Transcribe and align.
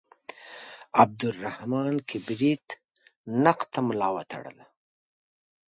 عبدالرحمان 1.01 1.93
کبریت 2.09 2.65
نقد 3.43 3.67
ته 3.73 3.79
ملا 3.87 4.09
وتړله. 4.15 4.65